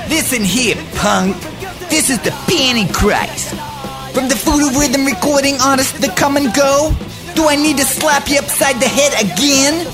Listen 0.08 0.42
here, 0.42 0.76
punk. 0.96 1.36
This 1.88 2.10
is 2.10 2.18
the 2.20 2.30
Pantycracks. 2.48 3.52
From 4.12 4.28
the 4.28 4.34
Voodoo 4.34 4.78
Rhythm 4.78 5.06
recording 5.06 5.56
artist 5.60 6.00
The 6.00 6.08
Come 6.08 6.36
and 6.36 6.52
Go. 6.54 6.94
Do 7.34 7.48
I 7.48 7.56
need 7.56 7.78
to 7.78 7.84
slap 7.84 8.28
you 8.28 8.38
upside 8.38 8.76
the 8.76 8.88
head 8.88 9.12
again? 9.24 9.86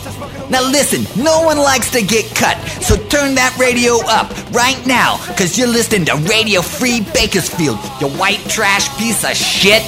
Now 0.51 0.63
listen, 0.63 1.05
no 1.23 1.43
one 1.43 1.59
likes 1.59 1.91
to 1.93 2.03
get 2.03 2.35
cut, 2.35 2.57
so 2.83 2.97
turn 2.97 3.35
that 3.35 3.57
radio 3.61 3.99
up 4.07 4.31
right 4.51 4.81
now, 4.87 5.19
cause 5.37 5.59
you're 5.59 5.69
listening 5.69 6.07
to 6.07 6.17
Radio 6.29 6.63
Free 6.63 7.03
Bakersfield, 7.13 7.79
you 8.01 8.09
white 8.19 8.41
trash 8.49 8.89
piece 8.99 9.25
of 9.25 9.37
shit. 9.37 9.83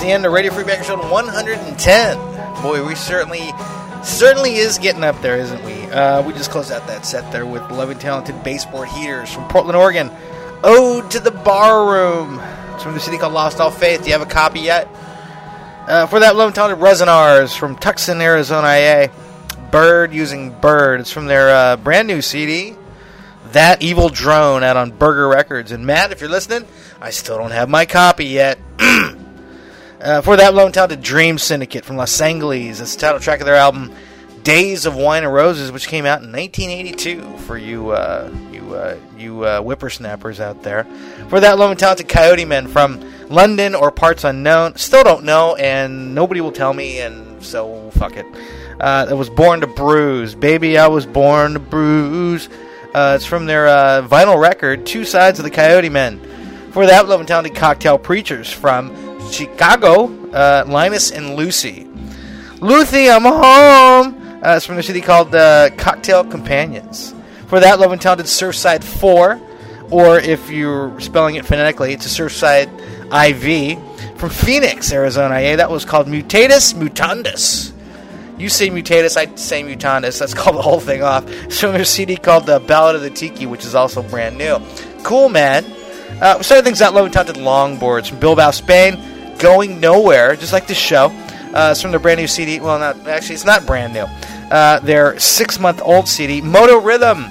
The 0.00 0.12
end 0.12 0.24
of 0.24 0.32
Radio 0.32 0.50
Free 0.50 0.64
Baker 0.64 0.82
Show 0.82 0.96
110. 0.96 2.62
Boy, 2.62 2.86
we 2.86 2.94
certainly, 2.94 3.50
certainly 4.02 4.54
is 4.56 4.78
getting 4.78 5.04
up 5.04 5.20
there, 5.20 5.36
isn't 5.36 5.62
we? 5.62 5.74
Uh, 5.92 6.22
we 6.22 6.32
just 6.32 6.50
closed 6.50 6.72
out 6.72 6.86
that 6.86 7.04
set 7.04 7.30
there 7.30 7.44
with 7.44 7.60
loving, 7.70 7.98
talented 7.98 8.42
baseboard 8.42 8.88
heaters 8.88 9.30
from 9.30 9.46
Portland, 9.48 9.76
Oregon. 9.76 10.10
Ode 10.64 11.10
to 11.10 11.20
the 11.20 11.30
Bar 11.30 11.92
Room. 11.92 12.40
It's 12.72 12.82
from 12.82 12.94
the 12.94 13.00
city 13.00 13.18
called 13.18 13.34
Lost 13.34 13.60
All 13.60 13.70
Faith. 13.70 14.00
Do 14.00 14.06
you 14.06 14.12
have 14.12 14.22
a 14.22 14.30
copy 14.30 14.60
yet? 14.60 14.88
Uh, 15.86 16.06
for 16.06 16.18
that, 16.20 16.34
loving, 16.34 16.54
talented 16.54 16.82
Resonars 16.82 17.54
from 17.54 17.76
Tucson, 17.76 18.22
Arizona, 18.22 18.68
IA. 18.68 19.12
Bird 19.70 20.14
using 20.14 20.50
Bird. 20.60 21.00
It's 21.00 21.12
from 21.12 21.26
their 21.26 21.50
uh, 21.50 21.76
brand 21.76 22.08
new 22.08 22.22
CD. 22.22 22.74
That 23.52 23.82
Evil 23.82 24.08
Drone 24.08 24.62
out 24.62 24.78
on 24.78 24.92
Burger 24.92 25.28
Records. 25.28 25.72
And 25.72 25.84
Matt, 25.84 26.10
if 26.10 26.22
you're 26.22 26.30
listening, 26.30 26.66
I 27.02 27.10
still 27.10 27.36
don't 27.36 27.50
have 27.50 27.68
my 27.68 27.84
copy 27.84 28.24
yet. 28.24 28.58
Uh, 30.10 30.20
for 30.20 30.36
that, 30.36 30.54
Lone 30.54 30.72
Talented 30.72 31.02
Dream 31.02 31.38
Syndicate 31.38 31.84
from 31.84 31.96
Los 31.96 32.20
Angeles. 32.20 32.80
That's 32.80 32.96
the 32.96 33.00
title 33.00 33.20
track 33.20 33.38
of 33.38 33.46
their 33.46 33.54
album 33.54 33.94
Days 34.42 34.84
of 34.84 34.96
Wine 34.96 35.22
and 35.22 35.32
Roses, 35.32 35.70
which 35.70 35.86
came 35.86 36.04
out 36.04 36.20
in 36.20 36.32
1982 36.32 37.36
for 37.38 37.56
you 37.56 37.90
uh, 37.90 38.28
you 38.50 38.74
uh, 38.74 38.96
you 39.16 39.44
uh, 39.44 39.60
whippersnappers 39.60 40.40
out 40.40 40.64
there. 40.64 40.82
For 41.28 41.38
that, 41.38 41.58
Lone 41.58 41.76
Talented 41.76 42.08
Coyote 42.08 42.44
Men 42.44 42.66
from 42.66 43.00
London 43.28 43.76
or 43.76 43.92
parts 43.92 44.24
unknown. 44.24 44.74
Still 44.74 45.04
don't 45.04 45.22
know, 45.22 45.54
and 45.54 46.12
nobody 46.12 46.40
will 46.40 46.50
tell 46.50 46.74
me, 46.74 46.98
and 46.98 47.40
so 47.40 47.92
fuck 47.92 48.16
it. 48.16 48.26
Uh, 48.80 49.06
it 49.08 49.14
was 49.14 49.30
Born 49.30 49.60
to 49.60 49.68
Bruise. 49.68 50.34
Baby, 50.34 50.76
I 50.76 50.88
was 50.88 51.06
born 51.06 51.52
to 51.52 51.60
bruise. 51.60 52.48
Uh, 52.92 53.12
it's 53.14 53.26
from 53.26 53.46
their 53.46 53.68
uh, 53.68 54.08
vinyl 54.08 54.40
record, 54.40 54.86
Two 54.86 55.04
Sides 55.04 55.38
of 55.38 55.44
the 55.44 55.52
Coyote 55.52 55.88
Men. 55.88 56.18
For 56.72 56.84
that, 56.84 57.06
Love 57.06 57.20
and 57.20 57.28
Talented 57.28 57.54
Cocktail 57.54 57.96
Preachers 57.96 58.52
from 58.52 59.09
Chicago, 59.32 60.06
uh, 60.32 60.64
Linus 60.66 61.10
and 61.10 61.36
Lucy. 61.36 61.86
Lucy, 62.60 63.08
I'm 63.10 63.22
home. 63.22 64.42
Uh, 64.44 64.56
it's 64.56 64.66
from 64.66 64.76
the 64.76 64.82
city 64.82 65.00
called 65.00 65.34
uh, 65.34 65.70
Cocktail 65.76 66.24
Companions. 66.24 67.14
For 67.46 67.60
that, 67.60 67.78
Love 67.80 67.92
and 67.92 68.00
Talented 68.00 68.26
Surfside 68.26 68.84
4, 68.84 69.40
or 69.90 70.18
if 70.18 70.50
you're 70.50 70.98
spelling 71.00 71.36
it 71.36 71.44
phonetically, 71.44 71.92
it's 71.92 72.06
a 72.06 72.22
Surfside 72.22 72.68
IV 73.12 74.18
from 74.18 74.30
Phoenix, 74.30 74.92
Arizona. 74.92 75.40
Yeah, 75.40 75.56
that 75.56 75.70
was 75.70 75.84
called 75.84 76.06
Mutatus 76.06 76.74
Mutandus. 76.74 77.72
You 78.38 78.48
say 78.48 78.70
Mutatus, 78.70 79.16
I 79.16 79.34
say 79.34 79.62
Mutandus. 79.62 80.18
That's 80.18 80.32
called 80.32 80.56
the 80.56 80.62
whole 80.62 80.80
thing 80.80 81.02
off. 81.02 81.28
It's 81.28 81.60
from 81.60 81.72
their 81.72 81.84
CD 81.84 82.16
called 82.16 82.46
The 82.46 82.60
Ballad 82.60 82.96
of 82.96 83.02
the 83.02 83.10
Tiki, 83.10 83.46
which 83.46 83.64
is 83.64 83.74
also 83.74 84.02
brand 84.02 84.38
new. 84.38 84.58
Cool, 85.02 85.28
man. 85.28 85.64
Uh, 86.20 86.36
we 86.38 86.44
started 86.44 86.64
things 86.64 86.80
out 86.82 86.94
low 86.94 87.04
and 87.04 87.12
talented 87.12 87.36
longboards 87.36 88.08
from 88.08 88.20
Bilbao, 88.20 88.50
Spain. 88.50 88.96
Going 89.40 89.80
nowhere, 89.80 90.36
just 90.36 90.52
like 90.52 90.66
this 90.66 90.78
show. 90.78 91.06
Uh, 91.52 91.70
it's 91.72 91.82
from 91.82 91.90
their 91.90 92.00
brand 92.00 92.20
new 92.20 92.26
CD. 92.26 92.60
Well, 92.60 92.78
not 92.78 93.08
actually, 93.08 93.34
it's 93.34 93.44
not 93.44 93.66
brand 93.66 93.92
new. 93.92 94.06
Uh, 94.50 94.80
their 94.80 95.18
six 95.18 95.58
month 95.58 95.80
old 95.82 96.06
CD, 96.06 96.40
Moto 96.40 96.80
Rhythm, 96.80 97.24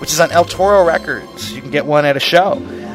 which 0.00 0.10
is 0.10 0.20
on 0.20 0.30
El 0.32 0.44
Toro 0.44 0.84
Records. 0.84 1.52
You 1.52 1.60
can 1.60 1.70
get 1.70 1.84
one 1.84 2.04
at 2.04 2.16
a 2.16 2.20
show 2.20 2.52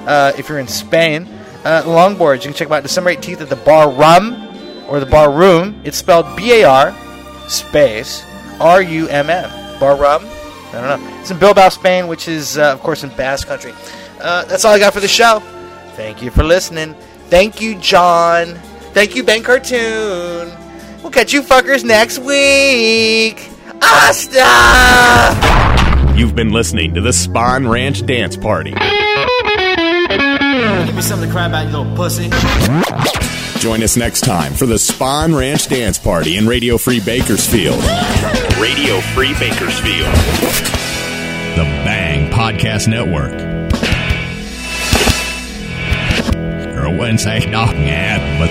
uh, 0.07 0.34
if 0.38 0.49
you're 0.49 0.59
in 0.59 0.68
Spain. 0.68 1.28
Uh, 1.63 1.84
longboards, 1.84 2.38
you 2.38 2.41
can 2.43 2.53
check 2.53 2.68
them 2.68 2.74
out 2.74 2.84
December 2.84 3.13
18th 3.13 3.41
at 3.41 3.49
the 3.49 3.55
Bar 3.55 3.91
Rum 3.91 4.34
or 4.88 4.99
the 4.99 5.05
Bar 5.05 5.32
Room. 5.32 5.80
It's 5.84 5.97
spelled 5.97 6.36
B 6.36 6.61
A 6.61 6.63
R 6.63 6.95
space 7.47 8.24
R 8.59 8.82
U 8.82 9.07
M 9.07 9.30
M. 9.30 9.80
Bar 9.80 9.95
Rum? 9.95 10.26
I 10.70 10.72
don't 10.82 11.01
know. 11.01 11.20
It's 11.22 11.32
in 11.32 11.39
Bilbao, 11.39 11.70
Spain, 11.70 12.07
which 12.07 12.28
is, 12.28 12.57
uh, 12.57 12.74
of 12.74 12.82
course, 12.82 13.03
in 13.03 13.09
Basque 13.11 13.47
Country. 13.47 13.74
Uh, 14.20 14.45
that's 14.45 14.66
all 14.66 14.74
I 14.74 14.80
got 14.80 14.93
for 14.93 14.99
the 14.99 15.07
show. 15.07 15.39
Thank 15.95 16.22
you 16.22 16.32
for 16.32 16.43
listening. 16.43 16.95
Thank 17.30 17.61
you, 17.61 17.76
John. 17.80 18.55
Thank 18.93 19.15
you, 19.15 19.23
Ben 19.23 19.43
Cartoon. 19.43 20.51
We'll 21.01 21.11
catch 21.11 21.34
you 21.34 21.41
fuckers 21.41 21.84
next 21.84 22.19
week. 22.19 23.49
Asta! 23.82 24.45
You've 26.15 26.36
been 26.36 26.51
listening 26.51 26.93
to 26.93 27.01
the 27.01 27.11
Spawn 27.11 27.67
Ranch 27.67 28.05
Dance 28.05 28.38
Party. 28.38 28.71
Give 28.71 28.80
me 30.95 31.01
something 31.01 31.28
to 31.28 31.34
cry 31.34 31.47
about, 31.47 31.67
you 31.67 31.78
little 31.78 31.95
pussy. 31.95 32.30
Join 33.59 33.84
us 33.84 33.97
next 33.97 34.21
time 34.21 34.53
for 34.53 34.65
the 34.65 34.80
Spawn 34.80 35.36
Ranch 35.36 35.67
Dance 35.67 35.99
Party 35.99 36.38
in 36.38 36.47
Radio 36.47 36.78
Free 36.78 36.99
Bakersfield. 36.99 37.84
Radio 38.59 39.01
Free 39.13 39.34
Bakersfield. 39.34 40.13
The 41.55 41.65
Bang 41.84 42.32
Podcast 42.32 42.88
Network. 42.88 43.64
Say 46.96 47.46
nothing 47.50 47.89
at, 47.89 48.20
but 48.39 48.50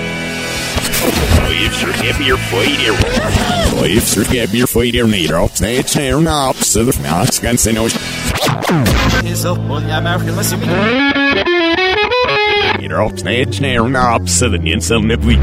If 1.51 1.81
you're 1.81 1.93
happier, 1.93 2.37
fight 2.37 2.79
here. 2.79 2.95
if 3.87 4.15
you're 4.17 4.25
get 4.25 4.53
your 4.53 4.67
feet 4.67 4.95
in 4.95 5.11
need 5.11 5.31
of 5.31 5.57
stay 5.57 5.83
chair 5.83 6.19
up 6.29 6.57
so 6.57 6.85
the 6.85 7.01
mask 7.03 7.43
can 7.43 7.57
say 7.57 7.73
no 7.73 7.85
up, 9.45 9.59
well, 9.69 9.83
yeah, 9.83 9.99
American, 9.99 10.37
listen 10.37 10.61
to 10.61 10.67
me. 10.67 10.73
You're 12.87 13.03
up, 13.03 13.19
stay 13.19 13.45
chair 13.47 13.97
up 13.97 14.29
so 14.29 14.49
the 14.51 14.59
insel 14.73 15.01
nip 15.01 15.21
we 15.21 15.37